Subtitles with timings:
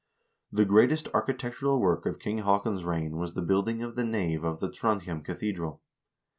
[0.51, 4.43] The greatest architec tural work of King Haakon's reign was the building of the nave
[4.43, 5.83] of the Trondhjem cathedral.